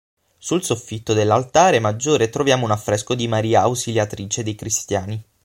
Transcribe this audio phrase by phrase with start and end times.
[0.39, 5.23] Sul soffitto dell'altare maggiore troviamo un affresco di Maria Ausiliatrice dei Cristiani.